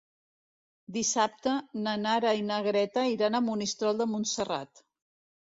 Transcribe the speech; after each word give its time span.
Dissabte 0.95 1.53
na 1.87 1.93
Nara 2.05 2.31
i 2.39 2.41
na 2.47 2.57
Greta 2.69 3.05
iran 3.11 3.41
a 3.41 3.43
Monistrol 3.51 4.03
de 4.03 4.09
Montserrat. 4.17 4.85